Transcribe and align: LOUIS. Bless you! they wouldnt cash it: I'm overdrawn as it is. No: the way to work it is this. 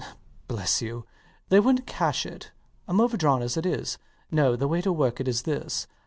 LOUIS. 0.03 0.15
Bless 0.47 0.81
you! 0.81 1.05
they 1.49 1.59
wouldnt 1.59 1.85
cash 1.85 2.25
it: 2.25 2.51
I'm 2.87 2.99
overdrawn 2.99 3.43
as 3.43 3.55
it 3.55 3.67
is. 3.67 3.99
No: 4.31 4.55
the 4.55 4.67
way 4.67 4.81
to 4.81 4.91
work 4.91 5.19
it 5.19 5.27
is 5.27 5.43
this. 5.43 5.85